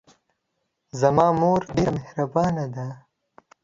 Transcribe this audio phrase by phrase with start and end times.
[0.99, 2.87] زما مور ډېره محربانه ده